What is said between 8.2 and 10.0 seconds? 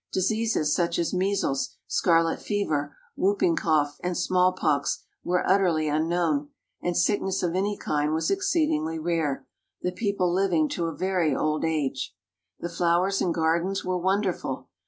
exceedingly rare, the